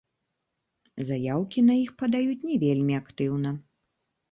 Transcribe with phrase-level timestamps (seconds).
[1.09, 3.49] Заяўкі на іх падаюць не вельмі актыўна.